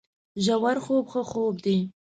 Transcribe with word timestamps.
ژورخوب 0.43 1.05
ښه 1.11 1.21
خوب 1.29 1.55
دی 1.63 1.77